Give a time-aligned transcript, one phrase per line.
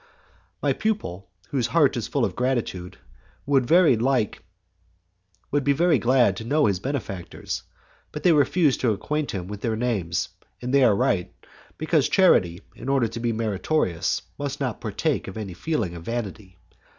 [0.63, 2.97] "My pupil, whose heart is full of gratitude,
[3.45, 3.95] would be
[5.73, 7.61] very glad to know his benefactors,
[8.11, 10.29] but they refuse to acquaint him with their names,
[10.59, 11.31] and they are right,
[11.77, 16.57] because charity, in order to be meritorious, must not partake of any feeling of vanity.